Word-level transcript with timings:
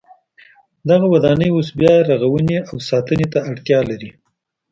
دغه 0.89 1.05
ودانۍ 1.13 1.49
اوس 1.53 1.69
بیا 1.79 1.93
رغونې 2.09 2.57
او 2.69 2.75
ساتنې 2.89 3.27
ته 3.33 3.39
اړتیا 3.51 3.79
لري. 3.89 4.09